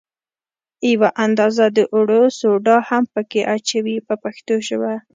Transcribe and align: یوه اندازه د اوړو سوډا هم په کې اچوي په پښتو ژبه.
یوه 0.91 1.09
اندازه 1.25 1.65
د 1.77 1.79
اوړو 1.93 2.21
سوډا 2.39 2.77
هم 2.89 3.03
په 3.13 3.21
کې 3.29 3.41
اچوي 3.55 3.95
په 4.07 4.13
پښتو 4.23 4.53
ژبه. 4.67 4.93